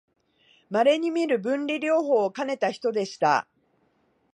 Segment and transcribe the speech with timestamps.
[0.71, 3.47] まれにみる文理両方をかねた人でした